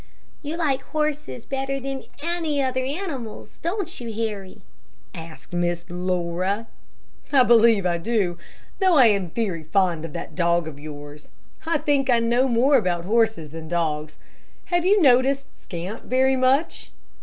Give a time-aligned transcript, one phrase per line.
[0.41, 4.61] "You like horses better than any other animals, don't you, Harry?"
[5.13, 6.65] asked Miss Laura.
[7.31, 8.39] "I believe I do,
[8.79, 11.29] though I am very fond of that dog of yours.
[11.67, 14.17] I think I know more about horses than dogs.
[14.73, 16.91] Have you noticed Scamp very much?"